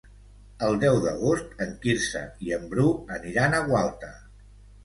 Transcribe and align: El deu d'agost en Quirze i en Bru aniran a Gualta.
El 0.67 0.77
deu 0.83 0.95
d'agost 1.03 1.53
en 1.65 1.75
Quirze 1.83 2.23
i 2.47 2.57
en 2.57 2.65
Bru 2.73 2.87
aniran 3.19 3.57
a 3.59 3.61
Gualta. 3.71 4.11